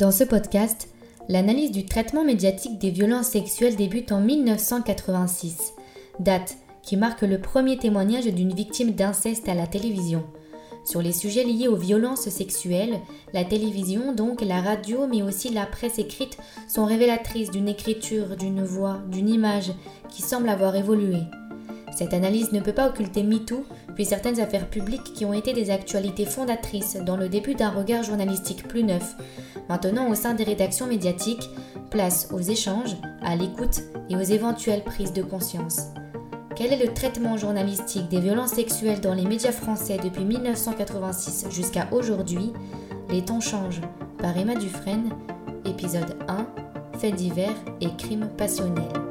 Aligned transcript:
Dans 0.00 0.10
ce 0.10 0.24
podcast, 0.24 0.88
l'analyse 1.28 1.72
du 1.72 1.84
traitement 1.84 2.24
médiatique 2.24 2.78
des 2.78 2.88
violences 2.88 3.26
sexuelles 3.26 3.76
débute 3.76 4.12
en 4.12 4.22
1986, 4.22 5.74
date 6.20 6.56
qui 6.82 6.96
marque 6.96 7.20
le 7.20 7.38
premier 7.38 7.76
témoignage 7.76 8.24
d'une 8.24 8.54
victime 8.54 8.92
d'inceste 8.92 9.46
à 9.46 9.52
la 9.52 9.66
télévision. 9.66 10.24
Sur 10.86 11.02
les 11.02 11.12
sujets 11.12 11.44
liés 11.44 11.68
aux 11.68 11.76
violences 11.76 12.30
sexuelles, 12.30 12.98
la 13.34 13.44
télévision, 13.44 14.14
donc 14.14 14.40
la 14.40 14.62
radio, 14.62 15.06
mais 15.06 15.20
aussi 15.20 15.50
la 15.50 15.66
presse 15.66 15.98
écrite 15.98 16.38
sont 16.66 16.86
révélatrices 16.86 17.50
d'une 17.50 17.68
écriture, 17.68 18.38
d'une 18.38 18.64
voix, 18.64 19.02
d'une 19.10 19.28
image 19.28 19.70
qui 20.08 20.22
semble 20.22 20.48
avoir 20.48 20.76
évolué. 20.76 21.18
Cette 21.94 22.14
analyse 22.14 22.52
ne 22.52 22.60
peut 22.60 22.72
pas 22.72 22.88
occulter 22.88 23.22
MeToo, 23.22 23.66
puis 24.00 24.06
certaines 24.06 24.40
affaires 24.40 24.70
publiques 24.70 25.12
qui 25.12 25.26
ont 25.26 25.34
été 25.34 25.52
des 25.52 25.70
actualités 25.70 26.24
fondatrices 26.24 26.96
dans 27.04 27.18
le 27.18 27.28
début 27.28 27.54
d'un 27.54 27.68
regard 27.68 28.02
journalistique 28.02 28.66
plus 28.66 28.82
neuf. 28.82 29.14
Maintenant, 29.68 30.08
au 30.08 30.14
sein 30.14 30.32
des 30.32 30.42
rédactions 30.42 30.86
médiatiques, 30.86 31.50
place 31.90 32.28
aux 32.32 32.40
échanges, 32.40 32.96
à 33.20 33.36
l'écoute 33.36 33.82
et 34.08 34.16
aux 34.16 34.20
éventuelles 34.20 34.84
prises 34.84 35.12
de 35.12 35.20
conscience. 35.20 35.88
Quel 36.56 36.72
est 36.72 36.82
le 36.82 36.94
traitement 36.94 37.36
journalistique 37.36 38.08
des 38.08 38.20
violences 38.20 38.52
sexuelles 38.52 39.02
dans 39.02 39.12
les 39.12 39.26
médias 39.26 39.52
français 39.52 39.98
depuis 40.02 40.24
1986 40.24 41.48
jusqu'à 41.50 41.86
aujourd'hui? 41.92 42.54
Les 43.10 43.22
temps 43.22 43.40
changent 43.40 43.82
par 44.16 44.34
Emma 44.38 44.54
Dufresne, 44.54 45.10
épisode 45.66 46.16
1, 46.26 46.46
Faits 46.98 47.16
divers 47.16 47.52
et 47.82 47.94
crimes 47.98 48.30
passionnels. 48.38 49.09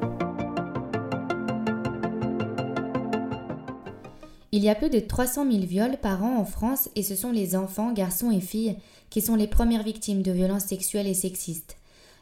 Il 4.52 4.63
y 4.63 4.70
a 4.70 4.76
plus 4.76 4.89
de 4.89 4.99
300 4.99 5.45
000 5.52 5.66
viols 5.66 5.98
par 6.02 6.23
an 6.23 6.38
en 6.38 6.45
France 6.45 6.90
et 6.95 7.03
ce 7.03 7.16
sont 7.16 7.31
les 7.31 7.55
enfants, 7.55 7.94
garçons 7.94 8.31
et 8.31 8.41
filles 8.41 8.77
qui 9.12 9.21
sont 9.21 9.35
les 9.35 9.48
premières 9.48 9.84
victimes 9.84 10.23
de 10.23 10.32
violences 10.32 10.65
sexuelles 10.65 11.07
et 11.07 11.13
sexistes. 11.13 11.77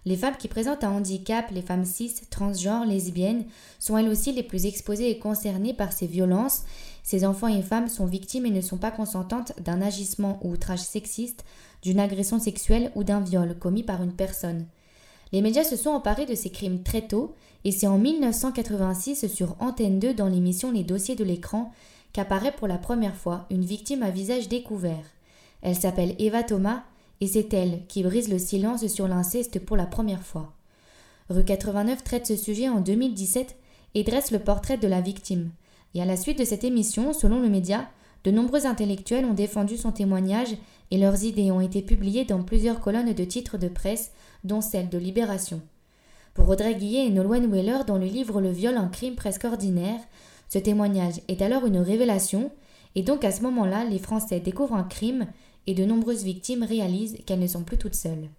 Les 0.06 0.18
femmes 0.18 0.38
qui 0.38 0.48
présentent 0.48 0.84
un 0.84 0.92
handicap, 0.92 1.50
les 1.52 1.62
femmes 1.62 1.86
cis, 1.86 2.14
transgenres, 2.30 2.86
lesbiennes, 2.86 3.46
sont 3.80 3.98
elles 3.98 4.10
aussi 4.10 4.32
les 4.32 4.44
plus 4.44 4.66
exposées 4.66 5.10
et 5.10 5.20
concernées 5.20 5.74
par 5.74 5.92
ces 5.92 6.08
violences. 6.08 6.64
Ces 7.04 7.26
enfants 7.26 7.48
et 7.48 7.62
femmes 7.62 7.90
sont 7.90 8.06
victimes 8.06 8.46
et 8.46 8.52
ne 8.52 8.62
sont 8.62 8.78
pas 8.78 8.92
consentantes 8.92 9.54
d'un 9.62 9.82
agissement 9.82 10.40
ou 10.44 10.52
outrage 10.52 10.80
sexiste, 10.80 11.46
d'une 11.82 12.00
agression 12.00 12.40
sexuelle 12.40 12.92
ou 12.96 13.04
d'un 13.04 13.20
viol 13.22 13.58
commis 13.58 13.84
par 13.84 14.02
une 14.04 14.14
personne. 14.14 14.66
Les 15.34 15.42
médias 15.42 15.66
se 15.66 15.76
sont 15.76 15.90
emparés 15.90 16.26
de 16.26 16.36
ces 16.36 16.50
crimes 16.52 16.84
très 16.84 17.02
tôt, 17.02 17.36
et 17.66 17.72
c'est 17.72 17.88
en 17.88 17.98
1986 17.98 19.28
sur 19.28 19.58
Antenne 19.60 20.00
2 20.00 20.14
dans 20.14 20.28
l'émission 20.28 20.72
Les 20.72 20.84
dossiers 20.84 21.16
de 21.16 21.26
l'écran 21.26 21.74
qu'apparaît 22.14 22.52
pour 22.52 22.68
la 22.68 22.78
première 22.78 23.16
fois 23.16 23.46
une 23.50 23.66
victime 23.66 24.04
à 24.04 24.10
visage 24.10 24.50
découvert. 24.50 25.06
Elle 25.62 25.76
s'appelle 25.76 26.16
Eva 26.20 26.44
Thomas 26.44 26.84
et 27.22 27.28
c'est 27.28 27.54
elle 27.54 27.86
qui 27.88 28.04
brise 28.04 28.30
le 28.30 28.40
silence 28.40 28.86
sur 28.88 29.08
l'inceste 29.08 29.60
pour 29.60 29.78
la 29.78 29.86
première 29.86 30.24
fois. 30.24 30.54
Rue 31.30 31.44
89 31.44 32.04
traite 32.04 32.28
ce 32.28 32.36
sujet 32.36 32.70
en 32.70 32.80
2017 32.80 33.56
et 33.96 34.04
dresse 34.04 34.32
le 34.32 34.40
portrait 34.40 34.78
de 34.78 34.88
la 34.88 35.02
victime. 35.02 35.52
Et 35.94 36.02
à 36.02 36.06
la 36.06 36.18
suite 36.18 36.40
de 36.40 36.46
cette 36.46 36.64
émission, 36.64 37.14
selon 37.14 37.42
le 37.42 37.50
média, 37.50 37.90
de 38.24 38.32
nombreux 38.32 38.66
intellectuels 38.66 39.26
ont 39.26 39.34
défendu 39.34 39.78
son 39.78 39.92
témoignage 39.92 40.56
et 40.92 40.98
leurs 40.98 41.24
idées 41.24 41.52
ont 41.52 41.62
été 41.62 41.82
publiées 41.82 42.26
dans 42.26 42.44
plusieurs 42.44 42.80
colonnes 42.80 43.14
de 43.14 43.24
titres 43.24 43.58
de 43.58 43.68
presse, 43.68 44.12
dont 44.44 44.62
celle 44.62 44.90
de 44.90 44.98
Libération. 44.98 45.62
Pour 46.34 46.50
Audrey 46.50 46.76
Guillet 46.76 47.08
et 47.08 47.10
Nolwenn 47.10 47.52
Weller, 47.52 47.84
dans 47.86 47.98
le 47.98 48.06
livre 48.06 48.42
Le 48.42 48.52
viol, 48.52 48.78
un 48.78 48.90
crime 48.90 49.16
presque 49.16 49.46
ordinaire, 49.46 50.00
ce 50.50 50.60
témoignage 50.60 51.22
est 51.28 51.42
alors 51.42 51.66
une 51.66 51.80
révélation, 51.80 52.52
et 52.96 53.04
donc 53.04 53.24
à 53.24 53.32
ce 53.32 53.42
moment-là, 53.44 53.86
les 53.86 54.00
Français 54.00 54.40
découvrent 54.40 54.76
un 54.76 54.84
crime 54.84 55.28
et 55.68 55.74
de 55.74 55.86
nombreuses 55.86 56.24
victimes 56.24 56.64
réalisent 56.64 57.18
qu'elles 57.26 57.40
ne 57.40 57.48
sont 57.48 57.64
plus 57.64 57.78
toutes 57.78 57.96
seules. 57.96 58.30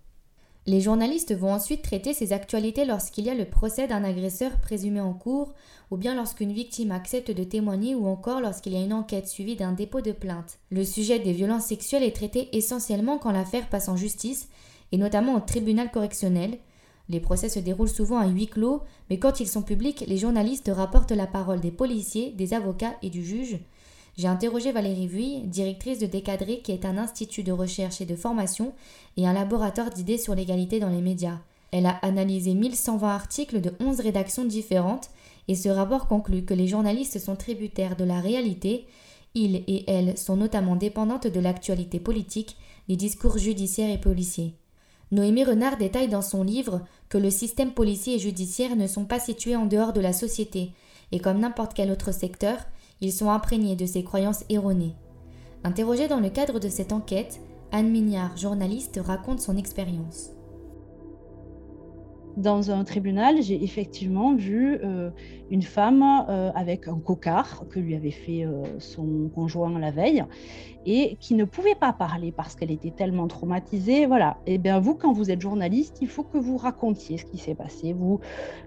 Les 0.66 0.80
journalistes 0.82 1.34
vont 1.34 1.52
ensuite 1.52 1.80
traiter 1.80 2.12
ces 2.12 2.34
actualités 2.34 2.84
lorsqu'il 2.84 3.24
y 3.24 3.30
a 3.30 3.34
le 3.34 3.46
procès 3.46 3.86
d'un 3.86 4.04
agresseur 4.04 4.50
présumé 4.60 5.00
en 5.00 5.14
cours, 5.14 5.54
ou 5.90 5.96
bien 5.96 6.14
lorsqu'une 6.14 6.52
victime 6.52 6.92
accepte 6.92 7.30
de 7.30 7.44
témoigner, 7.44 7.94
ou 7.94 8.06
encore 8.06 8.42
lorsqu'il 8.42 8.74
y 8.74 8.76
a 8.76 8.82
une 8.82 8.92
enquête 8.92 9.28
suivie 9.28 9.56
d'un 9.56 9.72
dépôt 9.72 10.02
de 10.02 10.12
plainte. 10.12 10.58
Le 10.70 10.84
sujet 10.84 11.20
des 11.20 11.32
violences 11.32 11.64
sexuelles 11.64 12.02
est 12.02 12.14
traité 12.14 12.54
essentiellement 12.54 13.16
quand 13.16 13.32
l'affaire 13.32 13.68
passe 13.70 13.88
en 13.88 13.96
justice, 13.96 14.48
et 14.92 14.98
notamment 14.98 15.36
au 15.36 15.40
tribunal 15.40 15.90
correctionnel, 15.90 16.58
les 17.08 17.20
procès 17.20 17.48
se 17.48 17.58
déroulent 17.58 17.88
souvent 17.88 18.18
à 18.18 18.26
huis 18.26 18.48
clos, 18.48 18.82
mais 19.08 19.18
quand 19.18 19.40
ils 19.40 19.48
sont 19.48 19.62
publics, 19.62 20.04
les 20.06 20.18
journalistes 20.18 20.70
rapportent 20.74 21.12
la 21.12 21.26
parole 21.26 21.60
des 21.60 21.70
policiers, 21.70 22.32
des 22.32 22.52
avocats 22.54 22.96
et 23.02 23.10
du 23.10 23.24
juge. 23.24 23.58
J'ai 24.18 24.28
interrogé 24.28 24.72
Valérie 24.72 25.06
Vuille, 25.06 25.42
directrice 25.42 26.00
de 26.00 26.06
Décadré, 26.06 26.58
qui 26.58 26.72
est 26.72 26.84
un 26.84 26.98
institut 26.98 27.44
de 27.44 27.52
recherche 27.52 28.00
et 28.00 28.04
de 28.04 28.16
formation 28.16 28.72
et 29.16 29.26
un 29.26 29.32
laboratoire 29.32 29.90
d'idées 29.90 30.18
sur 30.18 30.34
l'égalité 30.34 30.80
dans 30.80 30.90
les 30.90 31.00
médias. 31.00 31.38
Elle 31.70 31.86
a 31.86 31.98
analysé 32.02 32.54
1120 32.54 33.08
articles 33.08 33.60
de 33.60 33.72
11 33.78 34.00
rédactions 34.00 34.44
différentes 34.44 35.10
et 35.46 35.54
ce 35.54 35.68
rapport 35.68 36.08
conclut 36.08 36.44
que 36.44 36.54
les 36.54 36.66
journalistes 36.66 37.18
sont 37.18 37.36
tributaires 37.36 37.96
de 37.96 38.04
la 38.04 38.20
réalité. 38.20 38.86
Ils 39.34 39.62
et 39.66 39.88
elles 39.88 40.18
sont 40.18 40.36
notamment 40.36 40.76
dépendantes 40.76 41.26
de 41.26 41.40
l'actualité 41.40 42.00
politique, 42.00 42.56
des 42.88 42.96
discours 42.96 43.38
judiciaires 43.38 43.90
et 43.90 44.00
policiers. 44.00 44.54
Noémie 45.10 45.44
Renard 45.44 45.78
détaille 45.78 46.08
dans 46.08 46.22
son 46.22 46.42
livre 46.42 46.82
que 47.08 47.18
le 47.18 47.30
système 47.30 47.72
policier 47.72 48.16
et 48.16 48.18
judiciaire 48.18 48.76
ne 48.76 48.86
sont 48.86 49.06
pas 49.06 49.18
situés 49.18 49.56
en 49.56 49.66
dehors 49.66 49.92
de 49.92 50.00
la 50.00 50.12
société, 50.12 50.72
et 51.12 51.18
comme 51.18 51.38
n'importe 51.38 51.72
quel 51.74 51.90
autre 51.90 52.12
secteur, 52.12 52.58
ils 53.00 53.12
sont 53.12 53.30
imprégnés 53.30 53.76
de 53.76 53.86
ces 53.86 54.04
croyances 54.04 54.44
erronées. 54.50 54.94
Interrogée 55.64 56.08
dans 56.08 56.20
le 56.20 56.30
cadre 56.30 56.60
de 56.60 56.68
cette 56.68 56.92
enquête, 56.92 57.40
Anne 57.72 57.90
Mignard, 57.90 58.36
journaliste, 58.36 59.00
raconte 59.02 59.40
son 59.40 59.56
expérience 59.56 60.30
dans 62.38 62.70
un 62.70 62.84
tribunal, 62.84 63.42
j'ai 63.42 63.62
effectivement 63.62 64.34
vu 64.34 64.78
euh, 64.82 65.10
une 65.50 65.62
femme 65.62 66.04
euh, 66.28 66.50
avec 66.54 66.86
un 66.86 66.98
cocard 66.98 67.64
que 67.68 67.80
lui 67.80 67.94
avait 67.94 68.12
fait 68.12 68.44
euh, 68.44 68.62
son 68.78 69.28
conjoint 69.34 69.76
la 69.78 69.90
veille 69.90 70.24
et 70.86 71.16
qui 71.20 71.34
ne 71.34 71.44
pouvait 71.44 71.74
pas 71.74 71.92
parler 71.92 72.32
parce 72.32 72.54
qu'elle 72.54 72.70
était 72.70 72.92
tellement 72.92 73.26
traumatisée. 73.26 74.06
Voilà. 74.06 74.38
Et 74.46 74.54
eh 74.54 74.58
bien 74.58 74.78
vous, 74.78 74.94
quand 74.94 75.12
vous 75.12 75.30
êtes 75.30 75.40
journaliste, 75.40 75.98
il 76.00 76.08
faut 76.08 76.22
que 76.22 76.38
vous 76.38 76.56
racontiez 76.56 77.18
ce 77.18 77.24
qui 77.24 77.38
s'est 77.38 77.56
passé. 77.56 77.92
Vous, 77.92 78.20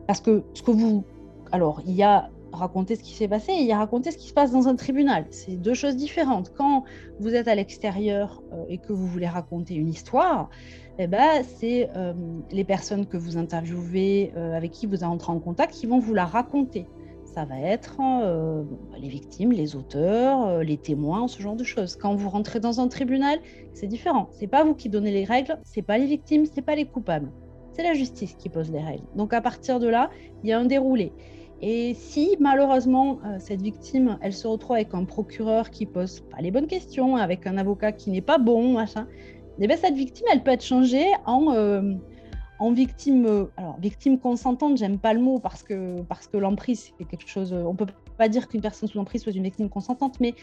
parce 0.06 0.20
que 0.20 0.44
ce 0.54 0.62
que 0.62 0.72
vous, 0.72 1.06
alors 1.52 1.82
il 1.86 1.94
y 1.94 2.04
a 2.04 2.30
raconter 2.52 2.96
ce 2.96 3.04
qui 3.04 3.14
s'est 3.14 3.28
passé 3.28 3.52
et 3.52 3.64
y 3.64 3.74
raconter 3.74 4.12
ce 4.12 4.18
qui 4.18 4.28
se 4.28 4.34
passe 4.34 4.52
dans 4.52 4.68
un 4.68 4.76
tribunal. 4.76 5.26
C'est 5.30 5.56
deux 5.56 5.74
choses 5.74 5.96
différentes. 5.96 6.52
Quand 6.56 6.84
vous 7.20 7.34
êtes 7.34 7.48
à 7.48 7.56
l'extérieur 7.56 8.42
et 8.70 8.78
que 8.78 8.94
vous 8.94 9.08
voulez 9.08 9.28
raconter 9.28 9.76
une 9.76 9.90
histoire, 9.90 10.50
eh 11.00 11.08
ben, 11.08 11.44
c'est 11.44 11.90
euh, 11.96 12.14
les 12.52 12.64
personnes 12.64 13.08
que 13.08 13.18
vous 13.18 13.38
interviewez, 13.38 14.34
euh, 14.36 14.56
avec 14.56 14.72
qui 14.72 14.86
vous 14.86 15.04
entrez 15.04 15.32
en 15.32 15.40
contact, 15.40 15.74
qui 15.74 15.88
vont 15.88 16.00
vous 16.00 16.14
la 16.14 16.26
raconter. 16.26 16.86
Ça 17.24 17.46
va 17.46 17.60
être 17.60 17.98
euh, 18.02 18.64
les 19.00 19.08
victimes, 19.08 19.52
les 19.52 19.76
auteurs, 19.76 20.62
les 20.62 20.78
témoins, 20.78 21.28
ce 21.28 21.42
genre 21.42 21.56
de 21.56 21.64
choses. 21.64 21.96
Quand 21.96 22.14
vous 22.14 22.30
rentrez 22.30 22.60
dans 22.60 22.82
un 22.82 22.88
tribunal, 22.88 23.40
c'est 23.74 23.88
différent. 23.88 24.28
C'est 24.32 24.48
pas 24.48 24.64
vous 24.64 24.76
qui 24.76 24.90
donnez 24.90 25.12
les 25.12 25.24
règles, 25.24 25.58
c'est 25.64 25.82
pas 25.82 25.98
les 25.98 26.08
victimes, 26.08 26.46
c'est 26.46 26.62
pas 26.62 26.76
les 26.76 26.86
coupables. 26.86 27.32
C'est 27.74 27.84
la 27.84 27.94
justice 27.94 28.36
qui 28.36 28.50
pose 28.50 28.70
les 28.70 28.82
règles. 28.82 29.06
Donc 29.16 29.34
à 29.34 29.40
partir 29.40 29.80
de 29.80 29.88
là, 29.88 30.10
il 30.44 30.50
y 30.50 30.54
a 30.54 30.60
un 30.60 30.66
déroulé. 30.66 31.14
Et 31.62 31.94
si 31.94 32.36
malheureusement 32.40 33.20
cette 33.38 33.62
victime, 33.62 34.18
elle 34.22 34.34
se 34.34 34.48
retrouve 34.48 34.78
avec 34.78 34.94
un 34.96 35.06
procureur 35.06 35.70
qui 35.70 35.86
pose 35.86 36.22
pas 36.22 36.42
les 36.42 36.50
bonnes 36.50 36.66
questions, 36.66 37.18
avec 37.18 37.46
un 37.46 37.58
avocat 37.58 37.92
qui 37.92 38.10
n'est 38.10 38.22
pas 38.22 38.40
bon, 38.40 38.74
machin, 38.74 39.08
eh 39.64 39.68
bien, 39.68 39.78
cette 39.78 39.96
victime, 39.96 40.26
elle 40.32 40.42
peut 40.42 40.52
être 40.52 40.64
changée 40.64 41.06
en, 41.26 41.54
euh, 41.54 41.94
en 42.60 42.72
victime, 42.72 43.26
euh, 43.28 43.46
alors 43.58 43.78
victime 43.80 44.18
consentante, 44.18 44.78
j'aime 44.78 44.98
pas 44.98 45.14
le 45.14 45.20
mot 45.20 45.38
parce 45.38 45.62
que, 45.62 46.02
parce 46.02 46.28
que 46.28 46.38
l'emprise, 46.38 46.92
c'est 46.98 47.06
quelque 47.06 47.28
chose, 47.28 47.54
on 47.54 47.76
peut 47.76 47.86
pas 48.18 48.28
dire 48.28 48.48
qu'une 48.48 48.62
personne 48.62 48.90
sous 48.90 48.98
emprise 48.98 49.22
soit 49.22 49.34
une 49.34 49.44
victime 49.44 49.70
consentante, 49.70 50.20
mais, 50.20 50.34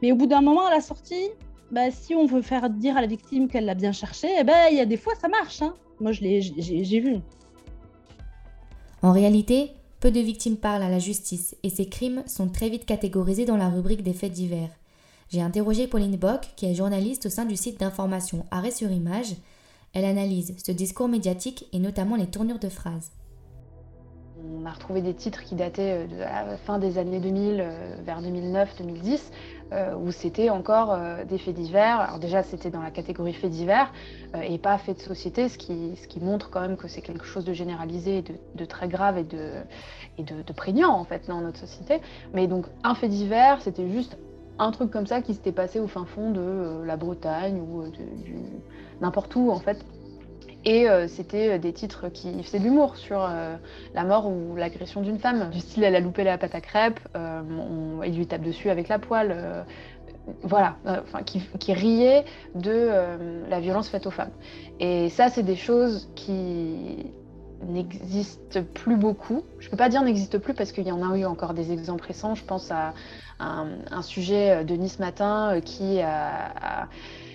mais 0.00 0.12
au 0.12 0.16
bout 0.16 0.26
d'un 0.26 0.42
moment, 0.42 0.64
à 0.64 0.70
la 0.70 0.80
sortie, 0.80 1.28
bah, 1.72 1.90
si 1.90 2.14
on 2.14 2.24
veut 2.24 2.40
faire 2.40 2.70
dire 2.70 2.96
à 2.96 3.00
la 3.00 3.08
victime 3.08 3.48
qu'elle 3.48 3.64
l'a 3.64 3.74
bien 3.74 3.90
cherché, 3.90 4.28
eh 4.38 4.44
ben, 4.44 4.68
il 4.70 4.76
y 4.76 4.80
a 4.80 4.86
des 4.86 4.96
fois, 4.96 5.14
ça 5.16 5.26
marche. 5.26 5.60
Hein. 5.60 5.74
Moi, 5.98 6.12
je 6.12 6.22
l'ai, 6.22 6.40
j'ai 6.40 7.00
vu. 7.00 7.16
En 9.02 9.10
réalité, 9.10 9.72
peu 10.00 10.10
de 10.10 10.20
victimes 10.20 10.56
parlent 10.56 10.82
à 10.82 10.88
la 10.88 10.98
justice 10.98 11.56
et 11.62 11.70
ces 11.70 11.86
crimes 11.86 12.22
sont 12.26 12.48
très 12.48 12.68
vite 12.68 12.86
catégorisés 12.86 13.44
dans 13.44 13.56
la 13.56 13.68
rubrique 13.68 14.02
des 14.02 14.12
faits 14.12 14.32
divers. 14.32 14.70
J'ai 15.30 15.42
interrogé 15.42 15.86
Pauline 15.86 16.16
Bock, 16.16 16.48
qui 16.56 16.66
est 16.66 16.74
journaliste 16.74 17.26
au 17.26 17.30
sein 17.30 17.44
du 17.44 17.56
site 17.56 17.80
d'information 17.80 18.46
Arrêt 18.50 18.70
sur 18.70 18.90
Image. 18.90 19.34
Elle 19.92 20.04
analyse 20.04 20.54
ce 20.64 20.72
discours 20.72 21.08
médiatique 21.08 21.66
et 21.72 21.78
notamment 21.78 22.16
les 22.16 22.26
tournures 22.26 22.58
de 22.58 22.68
phrases. 22.68 23.10
On 24.44 24.66
a 24.66 24.70
retrouvé 24.70 25.00
des 25.02 25.14
titres 25.14 25.42
qui 25.42 25.54
dataient 25.54 26.04
euh, 26.04 26.06
de 26.06 26.16
la 26.16 26.56
fin 26.58 26.78
des 26.78 26.98
années 26.98 27.20
2000, 27.20 27.60
euh, 27.60 27.96
vers 28.04 28.22
2009-2010, 28.22 29.20
euh, 29.72 29.94
où 29.96 30.10
c'était 30.12 30.50
encore 30.50 30.98
des 31.28 31.38
faits 31.38 31.54
divers. 31.54 32.00
Alors 32.00 32.18
déjà, 32.18 32.42
c'était 32.42 32.70
dans 32.70 32.82
la 32.82 32.90
catégorie 32.90 33.34
faits 33.34 33.50
divers 33.50 33.92
et 34.42 34.58
pas 34.58 34.78
faits 34.78 34.98
de 34.98 35.02
société, 35.02 35.48
ce 35.48 35.58
qui, 35.58 36.20
montre 36.20 36.50
quand 36.50 36.60
même 36.60 36.76
que 36.76 36.88
c'est 36.88 37.02
quelque 37.02 37.24
chose 37.24 37.44
de 37.44 37.52
généralisé, 37.52 38.22
de, 38.22 38.34
de 38.54 38.64
très 38.64 38.88
grave 38.88 39.18
et, 39.18 39.24
de, 39.24 40.52
prégnant 40.54 40.94
en 40.98 41.04
fait 41.04 41.28
dans 41.28 41.40
notre 41.40 41.58
société. 41.58 42.00
Mais 42.32 42.46
donc 42.46 42.66
un 42.82 42.94
fait 42.94 43.08
divers, 43.08 43.60
c'était 43.60 43.90
juste 43.90 44.16
un 44.58 44.70
truc 44.70 44.90
comme 44.90 45.06
ça 45.06 45.20
qui 45.20 45.34
s'était 45.34 45.52
passé 45.52 45.80
au 45.80 45.86
fin 45.86 46.06
fond 46.06 46.30
de 46.30 46.82
la 46.84 46.96
Bretagne 46.96 47.60
ou 47.60 47.84
n'importe 49.00 49.36
où 49.36 49.50
en 49.50 49.60
fait. 49.60 49.84
Et 50.70 50.86
c'était 51.08 51.58
des 51.58 51.72
titres 51.72 52.10
qui 52.10 52.42
faisaient 52.42 52.58
de 52.58 52.64
l'humour 52.64 52.96
sur 52.96 53.26
la 53.94 54.04
mort 54.04 54.26
ou 54.28 54.54
l'agression 54.54 55.00
d'une 55.00 55.18
femme. 55.18 55.48
Du 55.48 55.60
style, 55.60 55.82
elle 55.82 55.96
a 55.96 56.00
loupé 56.00 56.24
la 56.24 56.36
pâte 56.36 56.54
à 56.54 56.60
crêpes, 56.60 57.00
il 58.04 58.14
lui 58.14 58.26
tape 58.26 58.42
dessus 58.42 58.68
avec 58.68 58.88
la 58.88 58.98
poêle. 58.98 59.64
voilà, 60.42 60.76
enfin, 60.84 61.22
qui, 61.22 61.72
riait 61.72 62.26
de 62.54 62.90
la 63.48 63.60
violence 63.60 63.88
faite 63.88 64.06
aux 64.06 64.10
femmes. 64.10 64.32
Et 64.78 65.08
ça, 65.08 65.30
c'est 65.30 65.42
des 65.42 65.56
choses 65.56 66.10
qui 66.14 67.06
n'existe 67.66 68.62
plus 68.62 68.96
beaucoup. 68.96 69.42
Je 69.58 69.66
ne 69.66 69.70
peux 69.70 69.76
pas 69.76 69.88
dire 69.88 70.02
n'existe 70.02 70.38
plus 70.38 70.54
parce 70.54 70.72
qu'il 70.72 70.86
y 70.86 70.92
en 70.92 71.10
a 71.10 71.16
eu 71.16 71.24
encore 71.24 71.54
des 71.54 71.72
exemples 71.72 72.04
récents. 72.06 72.34
Je 72.34 72.44
pense 72.44 72.70
à, 72.70 72.94
un, 73.40 74.02
sujet 74.02 74.64
de 74.64 74.74
Nice 74.74 74.98
Matin 74.98 75.54
euh, 75.54 75.60
qui 75.60 76.00
a, 76.00 76.88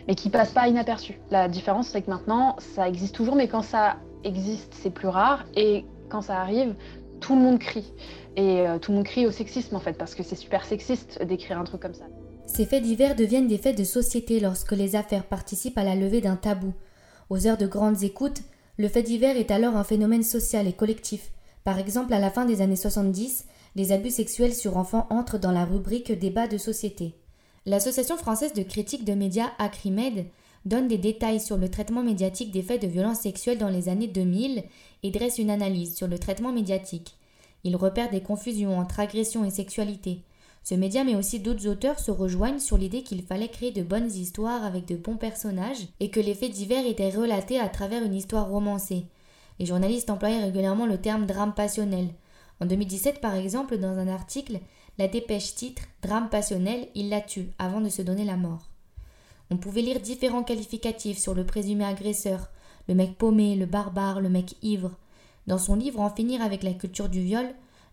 mais 0.08 0.16
qui 0.16 0.30
passe 0.30 0.52
pas 0.52 0.68
inaperçu. 0.68 1.20
La 1.32 1.48
différence, 1.48 1.90
c'est 1.90 2.02
que 2.02 2.10
maintenant, 2.10 2.56
ça 2.60 2.88
existe 2.88 3.16
toujours, 3.16 3.36
mais 3.36 3.48
quand 3.48 3.62
ça 3.62 3.98
existe, 4.24 4.74
c'est 4.74 4.90
plus 4.90 5.08
rare. 5.08 5.46
Et 5.56 5.86
quand 6.10 6.22
ça 6.22 6.40
arrive, 6.40 6.76
tout 7.20 7.36
le 7.36 7.42
monde 7.42 7.60
crie. 7.60 7.94
Et 8.36 8.68
euh, 8.68 8.80
tout 8.80 8.92
le 8.92 8.98
monde 8.98 9.06
crie 9.06 9.26
au 9.28 9.32
sexisme, 9.32 9.76
en 9.76 9.80
fait, 9.80 9.94
parce 9.94 10.16
que 10.16 10.24
c'est 10.24 10.36
super 10.36 10.66
sexiste 10.66 11.24
d'écrire 11.24 11.60
un 11.60 11.64
truc 11.64 11.82
comme 11.82 11.94
ça. 11.94 12.06
Ces 12.46 12.66
faits 12.66 12.84
divers 12.84 13.16
deviennent 13.16 13.48
des 13.48 13.58
faits 13.58 13.78
de 13.78 13.84
société 13.84 14.40
lorsque 14.40 14.74
les 14.74 14.96
affaires 14.96 15.26
participent 15.26 15.78
à 15.78 15.84
la 15.84 15.96
levée 15.96 16.22
d'un 16.22 16.36
tabou. 16.36 16.74
Aux 17.30 17.48
heures 17.48 17.58
de 17.58 17.68
grandes 17.68 18.04
écoutes, 18.04 18.42
le 18.78 18.88
fait 18.88 19.04
divers 19.04 19.38
est 19.38 19.52
alors 19.52 19.78
un 19.78 19.84
phénomène 19.84 20.24
social 20.24 20.68
et 20.68 20.74
collectif. 20.74 21.32
Par 21.64 21.80
exemple, 21.80 22.14
à 22.14 22.20
la 22.20 22.30
fin 22.30 22.46
des 22.46 22.62
années 22.62 22.76
70, 22.76 23.46
les 23.76 23.92
abus 23.92 24.12
sexuels 24.12 24.54
sur 24.54 24.78
enfants 24.78 25.08
entrent 25.10 25.40
dans 25.40 25.52
la 25.52 25.66
rubrique 25.66 26.12
débat 26.12 26.48
de 26.48 26.58
société. 26.58 27.16
L'Association 27.66 28.18
française 28.18 28.54
de 28.54 28.64
critique 28.64 29.06
de 29.06 29.14
médias 29.14 29.52
Acrimed 29.58 30.26
donne 30.66 30.88
des 30.88 30.98
détails 30.98 31.40
sur 31.40 31.58
le 31.58 31.70
traitement 31.70 32.04
médiatique 32.04 32.52
des 32.52 32.62
faits 32.62 32.82
de 32.82 32.88
violences 32.88 33.22
sexuelles 33.22 33.58
dans 33.58 33.70
les 33.70 33.90
années 33.90 34.08
2000 34.08 34.64
et 35.04 35.12
dresse 35.12 35.38
une 35.38 35.50
analyse 35.50 35.96
sur 35.96 36.08
le 36.08 36.20
traitement 36.20 36.52
médiatique. 36.52 37.16
Il 37.64 37.76
repère 37.76 38.10
des 38.10 38.22
confusions 38.22 38.78
entre 38.78 39.00
agression 39.00 39.46
et 39.46 39.50
sexualité, 39.50 40.24
ce 40.64 40.76
média 40.76 41.04
mais 41.04 41.16
aussi 41.16 41.40
d'autres 41.40 41.68
auteurs 41.68 42.00
se 42.00 42.10
rejoignent 42.10 42.60
sur 42.60 42.78
l'idée 42.78 43.04
qu'il 43.04 43.22
fallait 43.22 43.50
créer 43.50 43.72
de 43.72 43.84
bonnes 43.84 44.12
histoires 44.12 44.64
avec 44.64 44.86
de 44.86 44.96
bons 44.96 45.18
personnages 45.18 45.88
et 46.00 46.10
que 46.10 46.22
les 46.22 46.34
faits 46.34 46.52
divers 46.52 46.86
étaient 46.86 47.10
relatés 47.10 47.60
à 47.60 47.68
travers 47.68 48.04
une 48.04 48.16
histoire 48.16 48.48
romancée. 48.48 49.06
Les 49.60 49.66
journalistes 49.66 50.10
employaient 50.10 50.44
régulièrement 50.44 50.86
le 50.86 50.98
terme 50.98 51.26
drame 51.26 51.54
passionnel. 51.54 52.08
En 52.62 52.66
2017, 52.66 53.20
par 53.20 53.36
exemple, 53.36 53.78
dans 53.78 53.98
un 53.98 54.08
article, 54.08 54.60
la 54.98 55.08
dépêche 55.08 55.56
titre 55.56 55.84
Drame 56.02 56.30
passionnel, 56.30 56.88
il 56.96 57.10
la 57.10 57.22
tue 57.22 57.50
avant 57.58 57.82
de 57.82 57.90
se 57.90 58.02
donner 58.02 58.26
la 58.26 58.38
mort. 58.38 58.70
On 59.50 59.58
pouvait 59.58 59.82
lire 59.82 60.00
différents 60.00 60.44
qualificatifs 60.44 61.18
sur 61.18 61.34
le 61.34 61.46
présumé 61.46 61.84
agresseur, 61.84 62.50
le 62.88 62.96
mec 62.96 63.18
paumé, 63.18 63.56
le 63.56 63.66
barbare, 63.66 64.22
le 64.22 64.30
mec 64.30 64.56
ivre. 64.62 64.92
Dans 65.48 65.58
son 65.58 65.76
livre 65.76 66.00
En 66.00 66.10
finir 66.10 66.42
avec 66.42 66.64
la 66.64 66.74
culture 66.74 67.10
du 67.10 67.22
viol, 67.22 67.46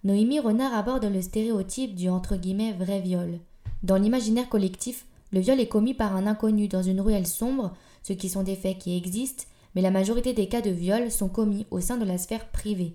Noémie 0.05 0.41
Renard 0.41 0.75
aborde 0.75 1.05
le 1.05 1.23
stéréotype 1.23 1.95
du 1.95 2.09
entre 2.09 2.37
guillemets 2.37 2.73
vrai 2.73 3.01
viol. 3.01 3.39
Dans 3.83 3.97
l'imaginaire 3.97 4.49
collectif, 4.49 5.07
le 5.33 5.41
viol 5.41 5.61
est 5.61 5.69
commis 5.69 5.95
par 5.95 6.17
un 6.17 6.27
inconnu 6.27 6.69
dans 6.69 6.83
une 6.83 7.01
ruelle 7.01 7.27
sombre, 7.27 7.75
ce 8.03 8.13
qui 8.13 8.29
sont 8.29 8.43
des 8.43 8.57
faits 8.57 8.79
qui 8.79 8.97
existent, 8.97 9.45
mais 9.75 9.83
la 9.83 9.91
majorité 9.91 10.33
des 10.33 10.49
cas 10.49 10.61
de 10.61 10.71
viol 10.71 11.11
sont 11.11 11.29
commis 11.29 11.67
au 11.71 11.81
sein 11.81 11.97
de 11.97 12.05
la 12.05 12.19
sphère 12.19 12.49
privée. 12.49 12.95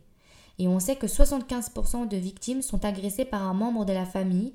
Et 0.60 0.68
on 0.68 0.80
sait 0.80 0.96
que 0.96 1.08
75% 1.08 2.08
de 2.08 2.18
victimes 2.18 2.62
sont 2.62 2.86
agressées 2.86 3.26
par 3.26 3.44
un 3.44 3.54
membre 3.54 3.86
de 3.86 3.94
la 3.94 4.06
famille, 4.06 4.54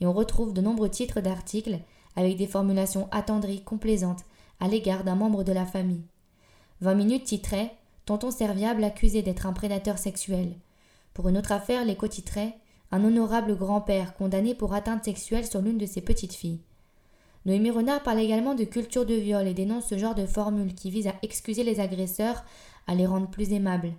et 0.00 0.06
on 0.06 0.12
retrouve 0.12 0.52
de 0.52 0.60
nombreux 0.60 0.90
titres 0.90 1.20
d'articles 1.20 1.80
avec 2.16 2.36
des 2.36 2.46
formulations 2.46 3.08
attendries, 3.10 3.62
complaisantes 3.62 4.24
à 4.60 4.68
l'égard 4.68 5.04
d'un 5.04 5.14
membre 5.14 5.44
de 5.44 5.52
la 5.52 5.66
famille. 5.66 6.04
20 6.80 6.94
minutes 6.94 7.24
titrait 7.24 7.74
Tonton 8.04 8.30
serviable 8.30 8.84
accusé 8.84 9.22
d'être 9.22 9.46
un 9.46 9.52
prédateur 9.52 9.98
sexuel. 9.98 10.54
Pour 11.14 11.28
une 11.28 11.38
autre 11.38 11.52
affaire, 11.52 11.84
les 11.84 11.96
cotitrait 11.96 12.56
un 12.90 13.04
honorable 13.04 13.56
grand-père 13.56 14.14
condamné 14.14 14.54
pour 14.54 14.72
atteinte 14.72 15.04
sexuelle 15.04 15.46
sur 15.46 15.60
l'une 15.60 15.78
de 15.78 15.86
ses 15.86 16.00
petites 16.00 16.32
filles. 16.32 16.60
Noémie 17.44 17.70
Renard 17.70 18.02
parle 18.02 18.20
également 18.20 18.54
de 18.54 18.64
culture 18.64 19.06
de 19.06 19.14
viol 19.14 19.46
et 19.46 19.54
dénonce 19.54 19.86
ce 19.86 19.98
genre 19.98 20.14
de 20.14 20.26
formule 20.26 20.74
qui 20.74 20.90
vise 20.90 21.06
à 21.06 21.14
excuser 21.22 21.64
les 21.64 21.80
agresseurs, 21.80 22.44
à 22.86 22.94
les 22.94 23.06
rendre 23.06 23.28
plus 23.28 23.52
aimables. 23.52 23.92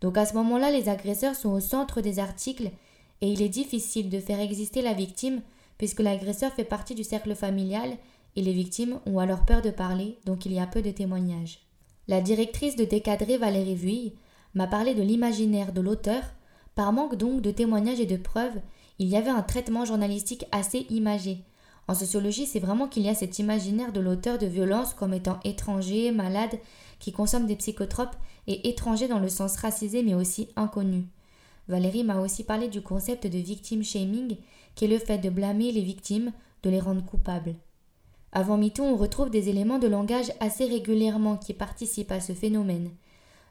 Donc 0.00 0.16
à 0.16 0.26
ce 0.26 0.34
moment-là, 0.34 0.70
les 0.70 0.88
agresseurs 0.88 1.34
sont 1.34 1.50
au 1.50 1.60
centre 1.60 2.00
des 2.00 2.18
articles 2.18 2.70
et 3.20 3.28
il 3.28 3.42
est 3.42 3.48
difficile 3.48 4.10
de 4.10 4.20
faire 4.20 4.40
exister 4.40 4.82
la 4.82 4.92
victime 4.92 5.42
puisque 5.76 6.00
l'agresseur 6.00 6.52
fait 6.52 6.64
partie 6.64 6.94
du 6.94 7.04
cercle 7.04 7.34
familial 7.34 7.96
et 8.36 8.42
les 8.42 8.52
victimes 8.52 9.00
ont 9.06 9.18
alors 9.18 9.44
peur 9.44 9.62
de 9.62 9.70
parler, 9.70 10.18
donc 10.24 10.46
il 10.46 10.52
y 10.52 10.60
a 10.60 10.66
peu 10.66 10.82
de 10.82 10.90
témoignages. 10.90 11.60
La 12.06 12.20
directrice 12.20 12.76
de 12.76 12.84
Décadré, 12.84 13.36
Valérie 13.36 13.74
Vuille, 13.74 14.14
m'a 14.54 14.66
parlé 14.66 14.94
de 14.94 15.02
l'imaginaire 15.02 15.72
de 15.72 15.80
l'auteur 15.80 16.22
par 16.74 16.92
manque 16.92 17.16
donc 17.16 17.42
de 17.42 17.50
témoignages 17.50 18.00
et 18.00 18.06
de 18.06 18.16
preuves, 18.16 18.60
il 18.98 19.08
y 19.08 19.16
avait 19.16 19.30
un 19.30 19.42
traitement 19.42 19.84
journalistique 19.84 20.44
assez 20.52 20.86
imagé. 20.90 21.38
En 21.88 21.94
sociologie, 21.94 22.46
c'est 22.46 22.60
vraiment 22.60 22.86
qu'il 22.86 23.02
y 23.02 23.08
a 23.08 23.14
cet 23.14 23.38
imaginaire 23.38 23.92
de 23.92 24.00
l'auteur 24.00 24.38
de 24.38 24.46
violence 24.46 24.92
comme 24.92 25.14
étant 25.14 25.40
étranger, 25.42 26.12
malade, 26.12 26.58
qui 26.98 27.12
consomme 27.12 27.46
des 27.46 27.56
psychotropes 27.56 28.16
et 28.46 28.68
étranger 28.68 29.08
dans 29.08 29.18
le 29.18 29.30
sens 29.30 29.56
racisé 29.56 30.02
mais 30.02 30.14
aussi 30.14 30.48
inconnu. 30.56 31.06
Valérie 31.66 32.04
m'a 32.04 32.20
aussi 32.20 32.44
parlé 32.44 32.68
du 32.68 32.82
concept 32.82 33.26
de 33.26 33.38
victim 33.38 33.82
shaming, 33.82 34.36
qui 34.74 34.84
est 34.84 34.88
le 34.88 34.98
fait 34.98 35.18
de 35.18 35.30
blâmer 35.30 35.72
les 35.72 35.82
victimes, 35.82 36.32
de 36.62 36.70
les 36.70 36.80
rendre 36.80 37.04
coupables. 37.04 37.54
Avant 38.32 38.58
MeToo, 38.58 38.84
on 38.84 38.96
retrouve 38.96 39.30
des 39.30 39.48
éléments 39.48 39.78
de 39.78 39.88
langage 39.88 40.30
assez 40.40 40.66
régulièrement 40.66 41.38
qui 41.38 41.54
participent 41.54 42.12
à 42.12 42.20
ce 42.20 42.34
phénomène. 42.34 42.90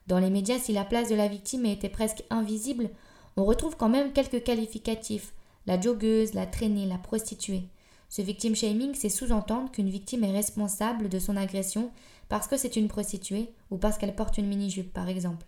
Dans 0.05 0.19
les 0.19 0.29
médias, 0.29 0.59
si 0.59 0.73
la 0.73 0.85
place 0.85 1.09
de 1.09 1.15
la 1.15 1.27
victime 1.27 1.65
était 1.65 1.89
presque 1.89 2.23
invisible, 2.29 2.89
on 3.35 3.45
retrouve 3.45 3.75
quand 3.77 3.89
même 3.89 4.13
quelques 4.13 4.43
qualificatifs 4.43 5.33
la 5.65 5.79
joggeuse, 5.79 6.33
la 6.33 6.45
traînée, 6.45 6.85
la 6.85 6.97
prostituée. 6.97 7.63
Ce 8.09 8.21
victim 8.21 8.55
shaming, 8.55 8.93
c'est 8.93 9.09
sous-entendre 9.09 9.71
qu'une 9.71 9.89
victime 9.89 10.23
est 10.23 10.31
responsable 10.31 11.09
de 11.09 11.19
son 11.19 11.35
agression 11.35 11.91
parce 12.29 12.47
que 12.47 12.57
c'est 12.57 12.75
une 12.75 12.87
prostituée 12.87 13.49
ou 13.71 13.77
parce 13.77 13.97
qu'elle 13.97 14.15
porte 14.15 14.37
une 14.37 14.47
mini-jupe, 14.47 14.93
par 14.93 15.09
exemple. 15.09 15.45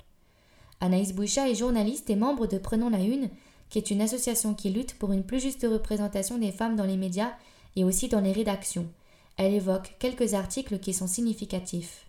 Anaïs 0.82 1.14
Boucha 1.14 1.50
est 1.50 1.56
journaliste 1.56 2.10
et 2.10 2.16
membre 2.16 2.48
de 2.48 2.58
Prenons 2.58 2.90
la 2.90 3.00
Une, 3.00 3.30
qui 3.70 3.78
est 3.78 3.92
une 3.92 4.02
association 4.02 4.54
qui 4.54 4.70
lutte 4.70 4.98
pour 4.98 5.12
une 5.12 5.24
plus 5.24 5.42
juste 5.42 5.66
représentation 5.70 6.38
des 6.38 6.52
femmes 6.52 6.76
dans 6.76 6.86
les 6.86 6.98
médias 6.98 7.34
et 7.76 7.84
aussi 7.84 8.08
dans 8.08 8.22
les 8.22 8.32
rédactions. 8.32 8.88
Elle 9.38 9.54
évoque 9.54 9.96
quelques 10.00 10.34
articles 10.34 10.80
qui 10.80 10.94
sont 10.94 11.08
significatifs 11.08 12.09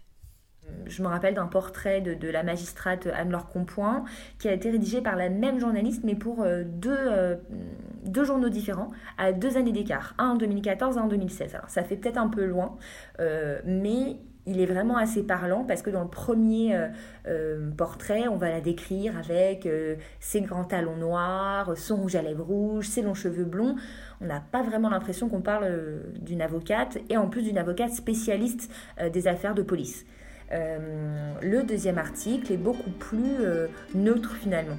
je 0.90 1.02
me 1.02 1.08
rappelle 1.08 1.34
d'un 1.34 1.46
portrait 1.46 2.00
de, 2.00 2.28
la 2.30 2.42
magistrate 2.42 3.06
Anne-Laure 3.06 3.48
Compoint 3.48 4.04
qui 4.38 4.48
a 4.48 4.52
été 4.52 4.70
rédigé 4.70 5.00
par 5.00 5.16
la 5.16 5.28
même 5.28 5.58
journaliste 5.58 6.02
mais 6.04 6.14
pour 6.14 6.42
euh, 6.42 6.64
deux, 6.64 6.94
euh, 6.94 7.36
deux 8.04 8.24
journaux 8.24 8.48
différents 8.48 8.90
à 9.18 9.32
deux 9.32 9.56
années 9.56 9.72
d'écart, 9.72 10.14
un 10.18 10.30
en 10.30 10.36
2014 10.36 10.96
et 10.96 10.98
un 11.00 11.02
en 11.04 11.08
2016. 11.08 11.54
Alors 11.54 11.70
ça 11.70 11.82
fait 11.82 11.96
peut-être 11.96 12.18
un 12.18 12.28
peu 12.28 12.44
loin, 12.44 12.76
euh, 13.20 13.60
mais 13.64 14.16
il 14.46 14.60
est 14.60 14.66
vraiment 14.66 14.96
assez 14.96 15.22
parlant 15.22 15.64
parce 15.64 15.82
que 15.82 15.90
dans 15.90 16.02
le 16.02 16.08
premier 16.08 16.74
portrait, 17.76 18.26
on 18.26 18.36
va 18.36 18.48
la 18.48 18.62
décrire 18.62 19.16
avec 19.16 19.68
ses 20.18 20.40
grands 20.40 20.64
talons 20.64 20.96
noirs, 20.96 21.76
son 21.76 21.96
rouge 21.96 22.16
à 22.16 22.22
lèvres 22.22 22.46
rouges, 22.46 22.88
ses 22.88 23.02
longs 23.02 23.14
cheveux 23.14 23.44
blonds. 23.44 23.76
On 24.20 24.26
n'a 24.26 24.40
pas 24.40 24.62
vraiment 24.62 24.88
l'impression 24.88 25.28
qu'on 25.28 25.42
parle 25.42 25.68
d'une 26.20 26.40
avocate 26.40 26.98
et 27.10 27.18
en 27.18 27.28
plus 27.28 27.42
d'une 27.42 27.58
avocate 27.58 27.92
spécialiste 27.92 28.72
des 29.12 29.28
affaires 29.28 29.54
de 29.54 29.62
police. 29.62 30.06
Euh, 30.52 31.34
le 31.42 31.62
deuxième 31.62 31.98
article 31.98 32.52
est 32.52 32.56
beaucoup 32.56 32.90
plus 32.90 33.36
euh, 33.40 33.68
neutre 33.94 34.36
finalement. 34.42 34.76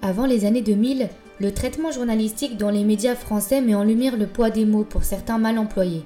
Avant 0.00 0.26
les 0.26 0.44
années 0.44 0.62
2000, 0.62 1.08
le 1.40 1.52
traitement 1.52 1.90
journalistique 1.90 2.56
dans 2.56 2.70
les 2.70 2.84
médias 2.84 3.14
français 3.14 3.60
met 3.60 3.74
en 3.74 3.84
lumière 3.84 4.16
le 4.16 4.26
poids 4.26 4.50
des 4.50 4.64
mots 4.64 4.84
pour 4.84 5.04
certains 5.04 5.38
mal 5.38 5.58
employés. 5.58 6.04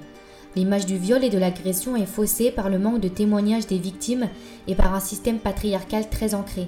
L'image 0.55 0.85
du 0.85 0.97
viol 0.97 1.23
et 1.23 1.29
de 1.29 1.37
l'agression 1.37 1.95
est 1.95 2.05
faussée 2.05 2.51
par 2.51 2.69
le 2.69 2.79
manque 2.79 3.01
de 3.01 3.07
témoignages 3.07 3.67
des 3.67 3.77
victimes 3.77 4.27
et 4.67 4.75
par 4.75 4.95
un 4.95 4.99
système 4.99 5.39
patriarcal 5.39 6.09
très 6.09 6.33
ancré. 6.33 6.67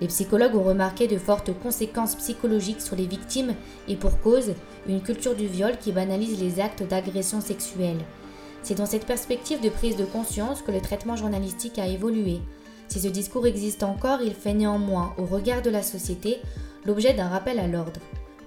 Les 0.00 0.08
psychologues 0.08 0.56
ont 0.56 0.62
remarqué 0.62 1.06
de 1.06 1.18
fortes 1.18 1.52
conséquences 1.62 2.16
psychologiques 2.16 2.80
sur 2.80 2.96
les 2.96 3.06
victimes 3.06 3.54
et 3.86 3.96
pour 3.96 4.20
cause, 4.20 4.54
une 4.88 5.02
culture 5.02 5.36
du 5.36 5.46
viol 5.46 5.76
qui 5.78 5.92
banalise 5.92 6.40
les 6.40 6.60
actes 6.60 6.82
d'agression 6.88 7.40
sexuelle. 7.40 7.98
C'est 8.62 8.74
dans 8.76 8.86
cette 8.86 9.06
perspective 9.06 9.60
de 9.60 9.68
prise 9.68 9.96
de 9.96 10.04
conscience 10.04 10.62
que 10.62 10.72
le 10.72 10.80
traitement 10.80 11.16
journalistique 11.16 11.78
a 11.78 11.86
évolué. 11.86 12.40
Si 12.88 13.00
ce 13.00 13.08
discours 13.08 13.46
existe 13.46 13.82
encore, 13.82 14.20
il 14.20 14.34
fait 14.34 14.54
néanmoins, 14.54 15.14
au 15.16 15.24
regard 15.24 15.62
de 15.62 15.70
la 15.70 15.82
société, 15.82 16.38
l'objet 16.84 17.14
d'un 17.14 17.28
rappel 17.28 17.58
à 17.58 17.68
l'ordre. 17.68 18.00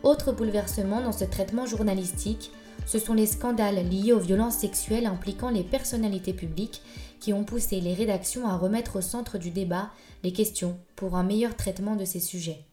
Autre 0.04 0.32
bouleversement 0.34 1.02
dans 1.02 1.12
ce 1.14 1.24
traitement 1.24 1.66
journalistique, 1.66 2.52
ce 2.86 3.00
sont 3.00 3.14
les 3.14 3.26
scandales 3.26 3.88
liés 3.90 4.12
aux 4.12 4.20
violences 4.20 4.58
sexuelles 4.58 5.06
impliquant 5.06 5.50
les 5.50 5.64
personnalités 5.64 6.34
publiques 6.34 6.82
qui 7.20 7.32
ont 7.32 7.46
poussé 7.46 7.80
les 7.80 7.94
rédactions 7.94 8.48
à 8.48 8.58
remettre 8.58 8.98
au 8.98 9.02
centre 9.02 9.38
du 9.38 9.50
débat 9.50 9.90
les 10.24 10.34
questions 10.34 10.78
pour 10.96 11.16
un 11.16 11.24
meilleur 11.24 11.56
traitement 11.56 11.96
de 11.96 12.06
ces 12.06 12.20
sujets. 12.20 12.66